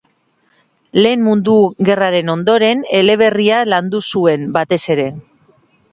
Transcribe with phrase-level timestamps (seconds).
[0.97, 1.57] Lehen Mundu
[1.91, 5.07] Gerraren ondoren, eleberria landu zuen, batez ere.